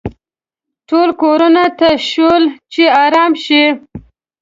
ټول 0.89 1.09
کورونو 1.21 1.65
ته 1.79 1.89
شول 2.09 2.43
چې 2.73 2.83
ارام 3.03 3.31
شي. 3.43 3.63